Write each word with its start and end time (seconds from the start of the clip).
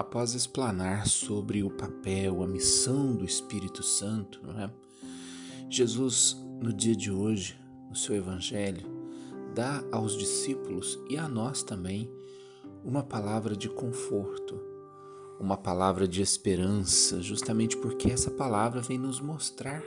após 0.00 0.34
explanar 0.34 1.06
sobre 1.06 1.62
o 1.62 1.68
papel, 1.68 2.42
a 2.42 2.46
missão 2.46 3.14
do 3.14 3.22
Espírito 3.22 3.82
Santo, 3.82 4.40
não 4.42 4.58
é? 4.58 4.70
Jesus, 5.68 6.36
no 6.58 6.72
dia 6.72 6.96
de 6.96 7.12
hoje, 7.12 7.60
no 7.88 7.94
seu 7.94 8.16
Evangelho, 8.16 8.88
dá 9.54 9.84
aos 9.92 10.16
discípulos 10.16 10.98
e 11.10 11.18
a 11.18 11.28
nós 11.28 11.62
também 11.62 12.10
uma 12.82 13.02
palavra 13.02 13.54
de 13.54 13.68
conforto, 13.68 14.58
uma 15.38 15.56
palavra 15.56 16.08
de 16.08 16.22
esperança, 16.22 17.20
justamente 17.20 17.76
porque 17.76 18.10
essa 18.10 18.30
palavra 18.30 18.80
vem 18.80 18.96
nos 18.96 19.20
mostrar 19.20 19.84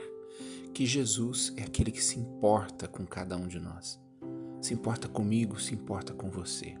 que 0.72 0.86
Jesus 0.86 1.52
é 1.56 1.62
aquele 1.62 1.90
que 1.90 2.02
se 2.02 2.20
importa 2.20 2.86
com 2.86 3.04
cada 3.04 3.36
um 3.36 3.48
de 3.48 3.58
nós. 3.58 3.98
Se 4.60 4.72
importa 4.72 5.08
comigo, 5.08 5.60
se 5.60 5.74
importa 5.74 6.14
com 6.14 6.30
você 6.30 6.76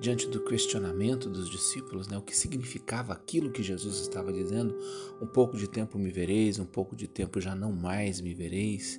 diante 0.00 0.26
do 0.28 0.42
questionamento 0.42 1.28
dos 1.28 1.48
discípulos, 1.50 2.08
né, 2.08 2.16
o 2.16 2.22
que 2.22 2.34
significava 2.34 3.12
aquilo 3.12 3.52
que 3.52 3.62
Jesus 3.62 4.00
estava 4.00 4.32
dizendo, 4.32 4.74
um 5.20 5.26
pouco 5.26 5.58
de 5.58 5.68
tempo 5.68 5.98
me 5.98 6.10
vereis, 6.10 6.58
um 6.58 6.64
pouco 6.64 6.96
de 6.96 7.06
tempo 7.06 7.38
já 7.38 7.54
não 7.54 7.70
mais 7.70 8.18
me 8.18 8.32
vereis, 8.32 8.98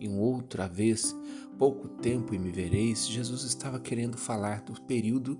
e 0.00 0.08
um 0.08 0.18
outra 0.18 0.66
vez, 0.66 1.14
pouco 1.58 1.86
tempo 1.88 2.34
e 2.34 2.38
me 2.38 2.50
vereis, 2.50 3.06
Jesus 3.06 3.42
estava 3.42 3.78
querendo 3.78 4.16
falar 4.16 4.62
do 4.62 4.80
período 4.82 5.38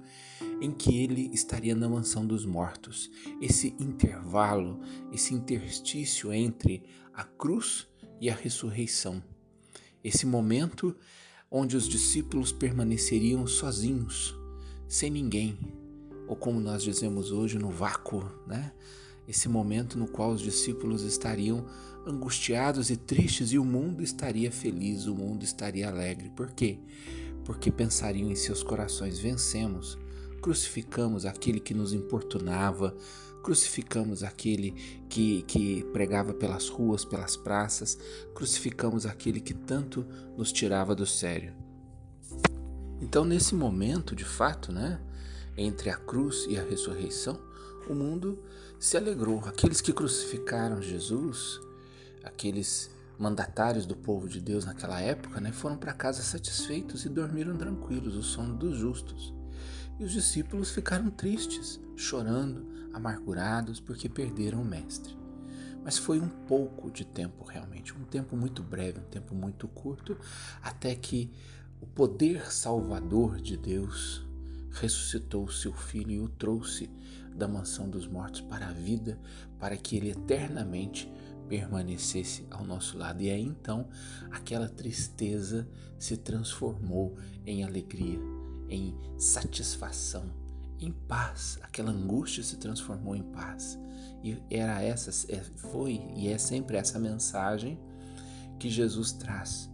em 0.61 0.71
que 0.71 0.99
ele 0.99 1.31
estaria 1.33 1.75
na 1.75 1.89
mansão 1.89 2.27
dos 2.27 2.45
mortos, 2.45 3.11
esse 3.41 3.75
intervalo, 3.81 4.79
esse 5.11 5.33
interstício 5.33 6.33
entre 6.35 6.83
a 7.15 7.25
cruz 7.25 7.89
e 8.21 8.29
a 8.29 8.35
ressurreição, 8.35 9.23
esse 10.05 10.27
momento 10.27 10.95
onde 11.51 11.79
os 11.79 11.89
discípulos 11.89 12.53
permaneceriam 12.53 13.47
sozinhos, 13.47 14.38
sem 14.89 15.11
ninguém, 15.11 15.59
ou 16.27 16.35
como 16.35 16.59
nós 16.59 16.83
dizemos 16.83 17.31
hoje, 17.31 17.59
no 17.59 17.71
vácuo, 17.71 18.25
né? 18.47 18.73
Esse 19.29 19.49
momento 19.49 19.99
no 19.99 20.09
qual 20.09 20.31
os 20.31 20.41
discípulos 20.41 21.03
estariam 21.03 21.67
angustiados 22.07 22.89
e 22.89 22.97
tristes 22.97 23.53
e 23.53 23.59
o 23.59 23.65
mundo 23.65 24.03
estaria 24.03 24.51
feliz, 24.51 25.07
o 25.07 25.15
mundo 25.15 25.45
estaria 25.45 25.89
alegre. 25.89 26.31
Por 26.31 26.51
quê? 26.51 26.79
Porque 27.45 27.71
pensariam 27.71 28.31
em 28.31 28.35
seus 28.35 28.63
corações: 28.63 29.19
vencemos, 29.19 29.99
crucificamos 30.41 31.27
aquele 31.27 31.61
que 31.61 31.75
nos 31.75 31.93
importunava, 31.93 32.97
crucificamos 33.43 34.23
aquele 34.23 34.75
que, 35.11 35.43
que 35.43 35.85
pregava 35.93 36.33
pelas 36.33 36.69
ruas, 36.69 37.05
pelas 37.05 37.37
praças, 37.37 37.99
crucificamos 38.35 39.05
aquele 39.05 39.41
que 39.41 39.53
tanto 39.53 40.07
nos 40.37 40.51
tirava 40.51 40.95
do 40.95 41.05
sério. 41.05 41.68
Então, 43.01 43.25
nesse 43.25 43.55
momento, 43.55 44.15
de 44.15 44.25
fato, 44.25 44.73
né, 44.73 45.01
entre 45.57 45.91
a 45.91 45.97
cruz 45.97 46.47
e 46.49 46.59
a 46.59 46.63
ressurreição, 46.63 47.39
o 47.89 47.95
mundo 47.95 48.39
se 48.79 48.97
alegrou. 48.97 49.41
Aqueles 49.47 49.81
que 49.81 49.93
crucificaram 49.93 50.83
Jesus, 50.83 51.61
aqueles 52.25 52.91
mandatários 53.19 53.87
do 53.87 53.97
povo 53.97 54.29
de 54.29 54.41
Deus 54.41 54.65
naquela 54.65 55.01
época, 55.01 55.41
né, 55.41 55.53
foram 55.53 55.77
para 55.77 55.93
casa 55.93 56.23
satisfeitos 56.23 57.05
e 57.05 57.09
dormiram 57.09 57.57
tranquilos, 57.57 58.17
o 58.17 58.23
sono 58.23 58.55
dos 58.55 58.77
justos. 58.77 59.35
E 59.99 60.05
os 60.05 60.13
discípulos 60.13 60.71
ficaram 60.71 61.11
tristes, 61.11 61.81
chorando, 61.97 62.67
amargurados, 62.93 63.81
porque 63.81 64.09
perderam 64.09 64.63
o 64.63 64.65
Mestre. 64.65 65.17
Mas 65.85 65.99
foi 65.99 66.21
um 66.21 66.29
pouco 66.29 66.91
de 66.91 67.05
tempo 67.05 67.45
realmente, 67.45 67.95
um 67.95 68.05
tempo 68.05 68.37
muito 68.37 68.63
breve, 68.63 69.01
um 69.01 69.11
tempo 69.11 69.35
muito 69.35 69.67
curto, 69.69 70.17
até 70.63 70.95
que 70.95 71.31
o 71.81 71.87
poder 71.87 72.53
salvador 72.53 73.41
de 73.41 73.57
Deus 73.57 74.27
ressuscitou 74.71 75.49
seu 75.49 75.73
filho 75.73 76.11
e 76.11 76.21
o 76.21 76.29
trouxe 76.29 76.91
da 77.35 77.47
mansão 77.47 77.89
dos 77.89 78.07
mortos 78.07 78.41
para 78.41 78.69
a 78.69 78.73
vida, 78.73 79.19
para 79.59 79.77
que 79.77 79.97
ele 79.97 80.11
eternamente 80.11 81.11
permanecesse 81.49 82.47
ao 82.51 82.65
nosso 82.65 82.99
lado. 82.99 83.23
E 83.23 83.31
aí 83.31 83.43
então 83.43 83.89
aquela 84.31 84.69
tristeza 84.69 85.69
se 85.99 86.17
transformou 86.17 87.17
em 87.47 87.65
alegria, 87.65 88.19
em 88.69 88.95
satisfação, 89.17 90.31
em 90.81 90.93
paz. 90.93 91.59
Aquela 91.63 91.91
angústia 91.91 92.43
se 92.43 92.57
transformou 92.57 93.15
em 93.15 93.23
paz. 93.23 93.79
E 94.23 94.37
era 94.51 94.83
essa, 94.83 95.11
é, 95.33 95.41
foi 95.41 96.03
e 96.17 96.29
é 96.29 96.39
sempre 96.39 96.77
essa 96.77 96.99
mensagem 96.99 97.79
que 98.59 98.69
Jesus 98.69 99.13
traz 99.13 99.71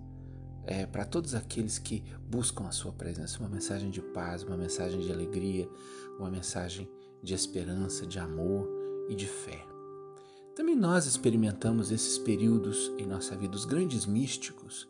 é, 0.67 0.87
para 0.87 1.05
todos 1.05 1.35
aqueles 1.35 1.79
que 1.79 2.03
buscam 2.29 2.67
a 2.67 2.73
sua 2.73 2.93
presença, 2.93 3.39
uma 3.39 3.49
mensagem 3.49 3.91
de 3.91 4.01
paz, 4.01 4.43
uma 4.43 4.57
mensagem 4.57 5.01
de 5.01 5.13
alegria, 5.13 5.69
uma 6.19 6.31
mensagem 6.31 6.89
de 7.23 7.35
esperança, 7.35 8.07
de 8.07 8.19
amor 8.19 8.69
e 9.09 9.15
de 9.15 9.27
fé. 9.27 9.65
Também 10.55 10.77
nós 10.77 11.07
experimentamos 11.07 11.91
esses 11.91 12.17
períodos 12.19 12.93
em 12.97 13.07
nossa 13.07 13.37
vida. 13.37 13.57
Os 13.57 13.65
grandes 13.65 14.07
místicos, 14.07 14.89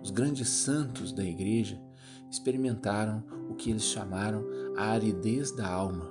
os 0.00 0.10
grandes 0.10 0.48
santos 0.48 1.12
da 1.12 1.24
igreja 1.24 1.80
experimentaram 2.30 3.24
o 3.48 3.54
que 3.54 3.70
eles 3.70 3.82
chamaram 3.82 4.46
a 4.76 4.90
aridez 4.90 5.50
da 5.50 5.66
alma. 5.66 6.10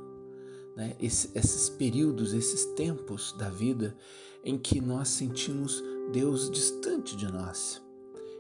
Né? 0.76 0.96
Esse, 1.00 1.32
esses 1.34 1.70
períodos, 1.70 2.34
esses 2.34 2.66
tempos 2.76 3.34
da 3.38 3.50
vida 3.50 3.96
em 4.44 4.58
que 4.58 4.82
nós 4.82 5.08
sentimos 5.08 5.82
Deus 6.12 6.52
distante 6.52 7.16
de 7.16 7.32
nós 7.32 7.82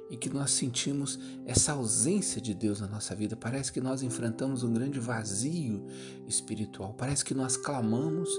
e 0.09 0.17
que 0.17 0.29
nós 0.29 0.51
sentimos 0.51 1.19
essa 1.45 1.73
ausência 1.73 2.41
de 2.41 2.53
Deus 2.53 2.81
na 2.81 2.87
nossa 2.87 3.15
vida. 3.15 3.35
Parece 3.35 3.71
que 3.71 3.79
nós 3.79 4.01
enfrentamos 4.01 4.63
um 4.63 4.73
grande 4.73 4.99
vazio 4.99 5.85
espiritual. 6.27 6.93
Parece 6.97 7.23
que 7.23 7.33
nós 7.33 7.55
clamamos 7.55 8.29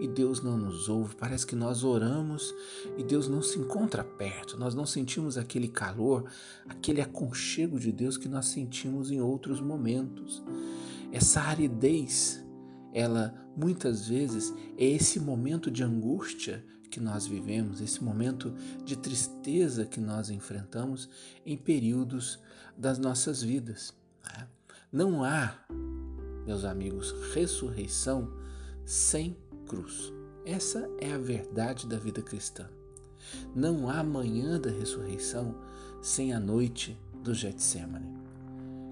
e 0.00 0.08
Deus 0.08 0.42
não 0.42 0.56
nos 0.56 0.88
ouve. 0.88 1.14
Parece 1.16 1.46
que 1.46 1.54
nós 1.54 1.84
oramos 1.84 2.54
e 2.96 3.04
Deus 3.04 3.28
não 3.28 3.42
se 3.42 3.58
encontra 3.58 4.02
perto. 4.02 4.56
Nós 4.56 4.74
não 4.74 4.86
sentimos 4.86 5.36
aquele 5.36 5.68
calor, 5.68 6.24
aquele 6.66 7.02
aconchego 7.02 7.78
de 7.78 7.92
Deus 7.92 8.16
que 8.16 8.28
nós 8.28 8.46
sentimos 8.46 9.10
em 9.10 9.20
outros 9.20 9.60
momentos. 9.60 10.42
Essa 11.12 11.42
aridez, 11.42 12.42
ela 12.92 13.34
muitas 13.56 14.08
vezes 14.08 14.52
é 14.76 14.84
esse 14.84 15.20
momento 15.20 15.70
de 15.70 15.82
angústia 15.82 16.64
que 16.90 17.00
nós 17.00 17.26
vivemos, 17.26 17.80
esse 17.80 18.02
momento 18.02 18.54
de 18.84 18.96
tristeza 18.96 19.84
que 19.84 20.00
nós 20.00 20.30
enfrentamos 20.30 21.08
em 21.44 21.56
períodos 21.56 22.38
das 22.76 22.98
nossas 22.98 23.42
vidas. 23.42 23.92
Né? 24.24 24.46
Não 24.90 25.22
há, 25.22 25.54
meus 26.46 26.64
amigos, 26.64 27.14
ressurreição 27.34 28.32
sem 28.84 29.36
cruz. 29.66 30.12
Essa 30.46 30.88
é 30.98 31.12
a 31.12 31.18
verdade 31.18 31.86
da 31.86 31.98
vida 31.98 32.22
cristã. 32.22 32.68
Não 33.54 33.90
há 33.90 34.02
manhã 34.02 34.58
da 34.58 34.70
ressurreição 34.70 35.54
sem 36.00 36.32
a 36.32 36.40
noite 36.40 36.98
do 37.22 37.34
Getsemane. 37.34 38.16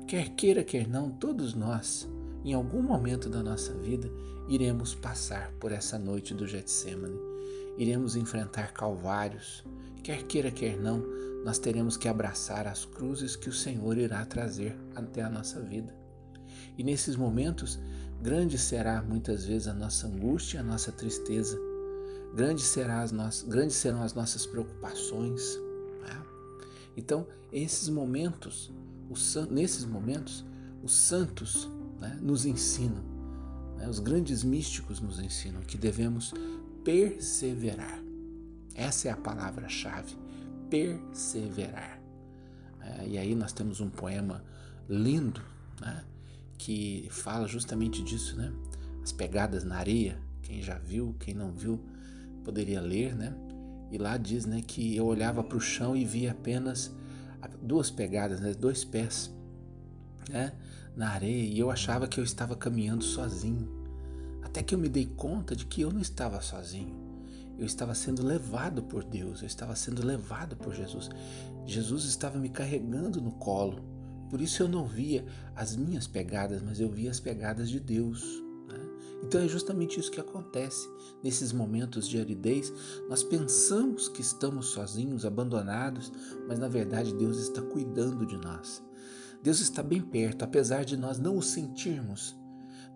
Quer 0.06 0.28
queira, 0.30 0.62
quer 0.62 0.86
não, 0.86 1.10
todos 1.10 1.54
nós, 1.54 2.06
em 2.50 2.54
algum 2.54 2.82
momento 2.82 3.28
da 3.28 3.42
nossa 3.42 3.72
vida, 3.74 4.10
iremos 4.48 4.94
passar 4.94 5.52
por 5.60 5.72
essa 5.72 5.98
noite 5.98 6.32
do 6.32 6.46
Getsemane 6.46 7.36
iremos 7.76 8.16
enfrentar 8.16 8.72
calvários. 8.72 9.64
Quer 10.02 10.22
queira, 10.24 10.50
quer 10.50 10.78
não, 10.78 11.04
nós 11.44 11.58
teremos 11.58 11.96
que 11.96 12.08
abraçar 12.08 12.66
as 12.66 12.84
cruzes 12.84 13.36
que 13.36 13.48
o 13.48 13.52
Senhor 13.52 13.98
irá 13.98 14.24
trazer 14.24 14.76
até 14.94 15.22
a 15.22 15.30
nossa 15.30 15.60
vida. 15.60 15.94
E 16.78 16.84
nesses 16.84 17.16
momentos, 17.16 17.78
grande 18.22 18.58
será 18.58 19.02
muitas 19.02 19.44
vezes 19.44 19.68
a 19.68 19.74
nossa 19.74 20.06
angústia, 20.06 20.60
a 20.60 20.62
nossa 20.62 20.92
tristeza. 20.92 21.58
Grande 22.34 22.62
será 22.62 23.02
as 23.02 23.12
nossas, 23.12 23.48
grandes 23.48 23.76
serão 23.76 24.02
as 24.02 24.14
nossas 24.14 24.46
preocupações. 24.46 25.58
Né? 26.02 26.22
Então, 26.96 27.26
esses 27.52 27.88
momentos, 27.88 28.72
os, 29.08 29.34
nesses 29.50 29.84
momentos, 29.84 30.44
os 30.82 30.94
santos 30.94 31.68
né, 32.00 32.18
nos 32.20 32.44
ensinam, 32.46 33.02
né, 33.76 33.88
os 33.88 33.98
grandes 33.98 34.42
místicos 34.42 35.00
nos 35.00 35.18
ensinam 35.18 35.60
que 35.62 35.76
devemos 35.76 36.32
perseverar. 36.84 38.02
Essa 38.74 39.08
é 39.08 39.10
a 39.10 39.16
palavra-chave, 39.16 40.16
perseverar. 40.68 42.00
É, 42.80 43.08
e 43.08 43.18
aí 43.18 43.34
nós 43.34 43.52
temos 43.52 43.80
um 43.80 43.88
poema 43.88 44.44
lindo, 44.88 45.42
né, 45.80 46.04
que 46.58 47.08
fala 47.10 47.46
justamente 47.46 48.02
disso, 48.02 48.36
né? 48.36 48.52
As 49.02 49.12
pegadas 49.12 49.64
na 49.64 49.76
areia. 49.76 50.18
Quem 50.42 50.62
já 50.62 50.78
viu, 50.78 51.14
quem 51.18 51.34
não 51.34 51.52
viu, 51.52 51.80
poderia 52.44 52.80
ler, 52.80 53.14
né? 53.14 53.34
E 53.90 53.98
lá 53.98 54.16
diz, 54.16 54.46
né, 54.46 54.62
que 54.66 54.96
eu 54.96 55.06
olhava 55.06 55.42
para 55.42 55.56
o 55.56 55.60
chão 55.60 55.96
e 55.96 56.04
via 56.04 56.32
apenas 56.32 56.94
duas 57.62 57.90
pegadas, 57.90 58.40
né, 58.40 58.52
dois 58.54 58.84
pés, 58.84 59.30
né, 60.28 60.52
na 60.96 61.10
areia, 61.10 61.52
e 61.52 61.58
eu 61.58 61.70
achava 61.70 62.08
que 62.08 62.18
eu 62.18 62.24
estava 62.24 62.56
caminhando 62.56 63.04
sozinho. 63.04 63.68
Até 64.42 64.62
que 64.62 64.74
eu 64.74 64.78
me 64.78 64.88
dei 64.88 65.04
conta 65.04 65.54
de 65.54 65.66
que 65.66 65.82
eu 65.82 65.92
não 65.92 66.00
estava 66.00 66.40
sozinho. 66.40 66.96
Eu 67.58 67.66
estava 67.66 67.94
sendo 67.94 68.24
levado 68.24 68.82
por 68.82 69.04
Deus, 69.04 69.40
eu 69.40 69.46
estava 69.46 69.76
sendo 69.76 70.04
levado 70.04 70.56
por 70.56 70.74
Jesus. 70.74 71.10
Jesus 71.66 72.04
estava 72.04 72.38
me 72.38 72.48
carregando 72.48 73.20
no 73.20 73.32
colo. 73.32 73.82
Por 74.30 74.40
isso 74.40 74.62
eu 74.62 74.68
não 74.68 74.86
via 74.86 75.24
as 75.54 75.76
minhas 75.76 76.06
pegadas, 76.06 76.62
mas 76.62 76.80
eu 76.80 76.90
via 76.90 77.10
as 77.10 77.20
pegadas 77.20 77.70
de 77.70 77.78
Deus. 77.78 78.42
Né? 78.68 78.78
Então 79.22 79.40
é 79.40 79.48
justamente 79.48 80.00
isso 80.00 80.10
que 80.10 80.20
acontece 80.20 80.88
nesses 81.22 81.52
momentos 81.52 82.08
de 82.08 82.18
aridez. 82.18 82.72
Nós 83.08 83.22
pensamos 83.22 84.08
que 84.08 84.20
estamos 84.20 84.66
sozinhos, 84.66 85.24
abandonados, 85.24 86.12
mas 86.48 86.58
na 86.58 86.68
verdade 86.68 87.14
Deus 87.14 87.38
está 87.38 87.62
cuidando 87.62 88.26
de 88.26 88.36
nós. 88.36 88.82
Deus 89.42 89.60
está 89.60 89.82
bem 89.82 90.00
perto, 90.00 90.42
apesar 90.42 90.84
de 90.84 90.96
nós 90.96 91.18
não 91.18 91.36
o 91.36 91.42
sentirmos. 91.42 92.36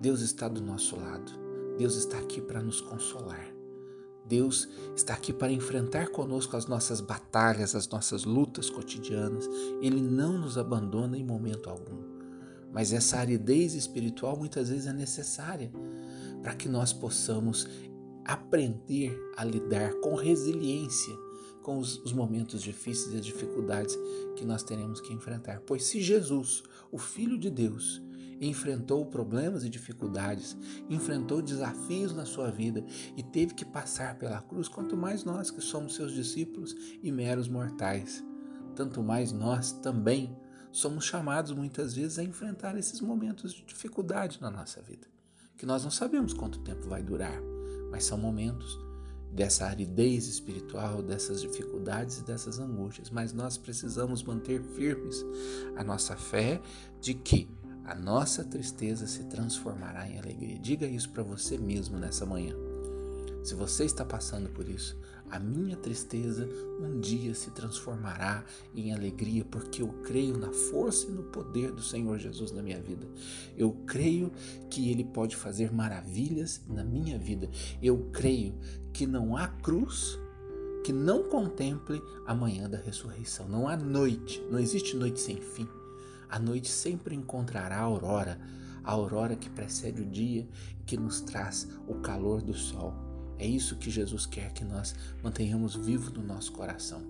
Deus 0.00 0.20
está 0.20 0.48
do 0.48 0.60
nosso 0.60 0.96
lado. 0.96 1.30
Deus 1.78 1.96
está 1.96 2.18
aqui 2.18 2.40
para 2.40 2.62
nos 2.62 2.80
consolar. 2.80 3.46
Deus 4.26 4.68
está 4.94 5.14
aqui 5.14 5.32
para 5.32 5.52
enfrentar 5.52 6.10
conosco 6.10 6.56
as 6.56 6.66
nossas 6.66 7.00
batalhas, 7.00 7.74
as 7.74 7.88
nossas 7.88 8.24
lutas 8.24 8.70
cotidianas. 8.70 9.48
Ele 9.82 10.00
não 10.00 10.38
nos 10.38 10.56
abandona 10.56 11.16
em 11.16 11.24
momento 11.24 11.68
algum. 11.68 12.02
Mas 12.72 12.92
essa 12.92 13.18
aridez 13.18 13.74
espiritual 13.74 14.36
muitas 14.36 14.68
vezes 14.68 14.86
é 14.86 14.92
necessária 14.92 15.70
para 16.42 16.54
que 16.54 16.68
nós 16.68 16.92
possamos 16.92 17.66
aprender 18.24 19.18
a 19.36 19.44
lidar 19.44 19.94
com 19.94 20.14
resiliência 20.14 21.14
com 21.70 21.78
os, 21.78 21.98
os, 21.98 22.12
momentos 22.12 22.60
difíceis 22.60 23.14
e 23.14 23.18
as 23.18 23.24
dificuldades 23.24 23.96
que 24.34 24.44
nós 24.44 24.64
teremos 24.64 25.00
que 25.00 25.14
enfrentar. 25.14 25.60
Pois 25.64 25.84
se 25.84 26.02
Jesus, 26.02 26.64
o 26.90 26.98
Filho 26.98 27.38
de 27.38 27.48
Deus, 27.48 28.02
enfrentou 28.40 29.06
problemas 29.06 29.62
e 29.62 29.68
dificuldades, 29.68 30.56
enfrentou 30.88 31.40
desafios 31.40 32.12
na 32.12 32.24
sua 32.24 32.50
vida 32.50 32.84
e 33.16 33.22
teve 33.22 33.54
que 33.54 33.64
passar 33.64 34.18
pela 34.18 34.40
cruz, 34.40 34.66
quanto 34.66 34.96
mais 34.96 35.22
nós 35.22 35.48
que 35.48 35.60
somos 35.60 35.94
seus 35.94 36.12
discípulos 36.12 36.74
e 37.00 37.12
meros 37.12 37.46
mortais, 37.46 38.24
tanto 38.74 39.00
mais 39.00 39.30
nós 39.30 39.70
também 39.70 40.36
somos 40.72 41.04
chamados 41.04 41.52
muitas 41.52 41.94
vezes 41.94 42.18
a 42.18 42.24
enfrentar 42.24 42.76
esses 42.76 43.00
momentos 43.00 43.54
de 43.54 43.62
dificuldade 43.62 44.40
na 44.40 44.50
nossa 44.50 44.82
vida, 44.82 45.06
que 45.56 45.64
nós 45.64 45.84
não 45.84 45.90
sabemos 45.92 46.32
quanto 46.32 46.58
tempo 46.62 46.88
vai 46.88 47.00
durar, 47.00 47.40
mas 47.92 48.04
são 48.06 48.18
momentos 48.18 48.89
dessa 49.32 49.66
aridez 49.66 50.26
espiritual, 50.26 51.02
dessas 51.02 51.40
dificuldades 51.40 52.18
e 52.18 52.24
dessas 52.24 52.58
angústias, 52.58 53.10
mas 53.10 53.32
nós 53.32 53.56
precisamos 53.56 54.22
manter 54.22 54.62
firmes 54.62 55.24
a 55.76 55.84
nossa 55.84 56.16
fé 56.16 56.60
de 57.00 57.14
que 57.14 57.48
a 57.84 57.94
nossa 57.94 58.44
tristeza 58.44 59.06
se 59.06 59.24
transformará 59.24 60.08
em 60.08 60.18
alegria. 60.18 60.58
Diga 60.58 60.86
isso 60.86 61.10
para 61.10 61.22
você 61.22 61.58
mesmo 61.58 61.98
nessa 61.98 62.26
manhã. 62.26 62.69
Se 63.42 63.54
você 63.54 63.84
está 63.84 64.04
passando 64.04 64.50
por 64.50 64.68
isso, 64.68 64.98
a 65.30 65.38
minha 65.38 65.76
tristeza 65.76 66.48
um 66.80 66.98
dia 66.98 67.34
se 67.34 67.50
transformará 67.52 68.44
em 68.74 68.92
alegria, 68.92 69.44
porque 69.44 69.80
eu 69.80 69.88
creio 70.02 70.36
na 70.36 70.52
força 70.52 71.06
e 71.06 71.10
no 71.10 71.22
poder 71.22 71.70
do 71.70 71.82
Senhor 71.82 72.18
Jesus 72.18 72.50
na 72.50 72.62
minha 72.62 72.80
vida. 72.80 73.06
Eu 73.56 73.72
creio 73.86 74.32
que 74.68 74.90
Ele 74.90 75.04
pode 75.04 75.36
fazer 75.36 75.72
maravilhas 75.72 76.60
na 76.68 76.82
minha 76.82 77.16
vida. 77.18 77.48
Eu 77.80 78.10
creio 78.12 78.54
que 78.92 79.06
não 79.06 79.36
há 79.36 79.46
cruz 79.46 80.18
que 80.84 80.92
não 80.92 81.22
contemple 81.24 82.02
a 82.26 82.34
manhã 82.34 82.68
da 82.68 82.78
ressurreição. 82.78 83.48
Não 83.48 83.68
há 83.68 83.76
noite, 83.76 84.42
não 84.50 84.58
existe 84.58 84.96
noite 84.96 85.20
sem 85.20 85.36
fim. 85.36 85.68
A 86.28 86.38
noite 86.38 86.68
sempre 86.68 87.14
encontrará 87.14 87.76
a 87.76 87.82
aurora, 87.82 88.40
a 88.82 88.92
aurora 88.92 89.36
que 89.36 89.50
precede 89.50 90.02
o 90.02 90.06
dia 90.06 90.48
e 90.80 90.82
que 90.84 90.96
nos 90.96 91.20
traz 91.20 91.68
o 91.86 91.96
calor 91.96 92.42
do 92.42 92.54
sol. 92.54 93.09
É 93.40 93.46
isso 93.46 93.76
que 93.76 93.90
Jesus 93.90 94.26
quer 94.26 94.52
que 94.52 94.62
nós 94.62 94.94
mantenhamos 95.22 95.74
vivo 95.74 96.10
no 96.10 96.22
nosso 96.22 96.52
coração. 96.52 97.02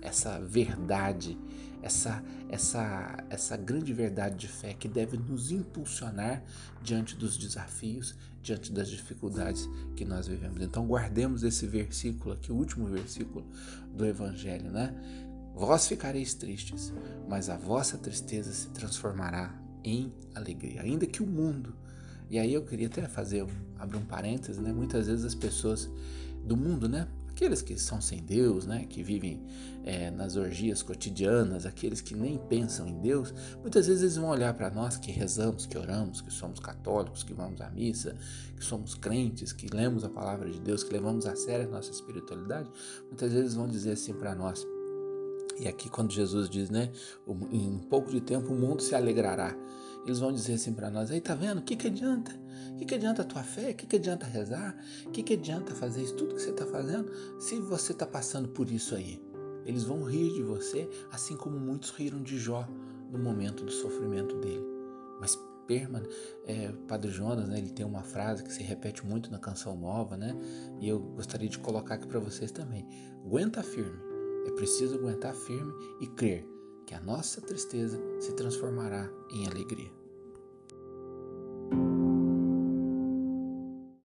Essa 0.00 0.38
verdade, 0.38 1.36
essa 1.82 2.22
essa 2.48 3.24
essa 3.28 3.56
grande 3.56 3.92
verdade 3.92 4.36
de 4.36 4.46
fé 4.46 4.72
que 4.72 4.86
deve 4.86 5.16
nos 5.16 5.50
impulsionar 5.50 6.44
diante 6.80 7.16
dos 7.16 7.36
desafios, 7.36 8.14
diante 8.40 8.70
das 8.70 8.88
dificuldades 8.88 9.68
que 9.96 10.04
nós 10.04 10.28
vivemos. 10.28 10.62
Então 10.62 10.86
guardemos 10.86 11.42
esse 11.42 11.66
versículo 11.66 12.34
aqui, 12.34 12.52
o 12.52 12.54
último 12.54 12.86
versículo 12.86 13.44
do 13.92 14.06
evangelho, 14.06 14.70
né? 14.70 14.94
Vós 15.56 15.88
ficareis 15.88 16.34
tristes, 16.34 16.92
mas 17.28 17.50
a 17.50 17.56
vossa 17.56 17.98
tristeza 17.98 18.52
se 18.52 18.68
transformará 18.68 19.60
em 19.82 20.12
alegria. 20.36 20.82
Ainda 20.82 21.04
que 21.04 21.20
o 21.20 21.26
mundo 21.26 21.74
e 22.30 22.38
aí 22.38 22.52
eu 22.52 22.62
queria 22.62 22.86
até 22.86 23.06
fazer, 23.08 23.46
abrir 23.78 23.96
um 23.96 24.04
parênteses, 24.04 24.60
né? 24.60 24.72
Muitas 24.72 25.06
vezes 25.06 25.24
as 25.24 25.34
pessoas 25.34 25.88
do 26.44 26.56
mundo, 26.56 26.88
né? 26.88 27.08
Aqueles 27.30 27.62
que 27.62 27.78
são 27.78 28.00
sem 28.00 28.22
Deus, 28.22 28.66
né? 28.66 28.84
Que 28.88 29.02
vivem 29.02 29.40
é, 29.84 30.10
nas 30.10 30.36
orgias 30.36 30.82
cotidianas, 30.82 31.64
aqueles 31.64 32.00
que 32.00 32.14
nem 32.14 32.36
pensam 32.36 32.86
em 32.86 33.00
Deus, 33.00 33.32
muitas 33.62 33.86
vezes 33.86 34.02
eles 34.02 34.16
vão 34.16 34.28
olhar 34.28 34.52
para 34.54 34.70
nós 34.70 34.96
que 34.96 35.10
rezamos, 35.10 35.64
que 35.64 35.78
oramos, 35.78 36.20
que 36.20 36.32
somos 36.32 36.60
católicos, 36.60 37.22
que 37.22 37.32
vamos 37.32 37.60
à 37.60 37.70
missa, 37.70 38.14
que 38.56 38.64
somos 38.64 38.94
crentes, 38.94 39.52
que 39.52 39.74
lemos 39.74 40.04
a 40.04 40.08
palavra 40.08 40.50
de 40.50 40.60
Deus, 40.60 40.82
que 40.82 40.92
levamos 40.92 41.26
a 41.26 41.34
sério 41.36 41.68
a 41.68 41.70
nossa 41.70 41.90
espiritualidade. 41.90 42.68
Muitas 43.06 43.32
vezes 43.32 43.54
vão 43.54 43.68
dizer 43.68 43.92
assim 43.92 44.12
para 44.12 44.34
nós, 44.34 44.66
e 45.58 45.66
aqui 45.66 45.88
quando 45.88 46.12
Jesus 46.12 46.48
diz, 46.48 46.68
né, 46.70 46.90
em 47.50 47.68
um 47.68 47.78
pouco 47.78 48.10
de 48.10 48.20
tempo 48.20 48.52
o 48.52 48.56
mundo 48.56 48.82
se 48.82 48.94
alegrará. 48.94 49.56
Eles 50.08 50.20
vão 50.20 50.32
dizer 50.32 50.54
assim 50.54 50.72
para 50.72 50.90
nós, 50.90 51.10
aí 51.10 51.20
tá 51.20 51.34
vendo? 51.34 51.58
O 51.58 51.62
que, 51.62 51.76
que 51.76 51.86
adianta? 51.86 52.32
O 52.72 52.76
que, 52.76 52.84
que 52.84 52.94
adianta 52.94 53.22
a 53.22 53.24
tua 53.24 53.42
fé? 53.42 53.70
O 53.70 53.74
que, 53.74 53.86
que 53.86 53.96
adianta 53.96 54.26
rezar? 54.26 54.76
O 55.06 55.10
que, 55.10 55.22
que 55.22 55.34
adianta 55.34 55.74
fazer 55.74 56.02
isso 56.02 56.14
tudo 56.14 56.34
que 56.34 56.42
você 56.42 56.50
está 56.50 56.66
fazendo 56.66 57.10
se 57.38 57.58
você 57.58 57.92
está 57.92 58.06
passando 58.06 58.48
por 58.48 58.70
isso 58.70 58.94
aí? 58.94 59.22
Eles 59.64 59.84
vão 59.84 60.02
rir 60.04 60.32
de 60.32 60.42
você, 60.42 60.88
assim 61.12 61.36
como 61.36 61.58
muitos 61.58 61.90
riram 61.90 62.22
de 62.22 62.38
Jó 62.38 62.66
no 63.10 63.18
momento 63.18 63.64
do 63.64 63.70
sofrimento 63.70 64.36
dele. 64.38 64.64
Mas 65.20 65.38
perman, 65.66 66.02
é, 66.46 66.72
Padre 66.86 67.10
Jonas, 67.10 67.46
né, 67.48 67.58
ele 67.58 67.70
tem 67.70 67.84
uma 67.84 68.02
frase 68.02 68.42
que 68.42 68.52
se 68.52 68.62
repete 68.62 69.04
muito 69.04 69.30
na 69.30 69.38
canção 69.38 69.76
nova, 69.76 70.16
né? 70.16 70.34
E 70.80 70.88
eu 70.88 70.98
gostaria 70.98 71.48
de 71.48 71.58
colocar 71.58 71.96
aqui 71.96 72.06
para 72.06 72.18
vocês 72.18 72.50
também. 72.50 72.86
Aguenta 73.26 73.62
firme 73.62 74.08
é 74.48 74.50
preciso 74.52 74.94
aguentar 74.94 75.34
firme 75.34 75.72
e 76.00 76.06
crer 76.06 76.48
que 76.86 76.94
a 76.94 77.00
nossa 77.00 77.40
tristeza 77.40 78.00
se 78.18 78.32
transformará 78.32 79.08
em 79.30 79.46
alegria. 79.46 79.97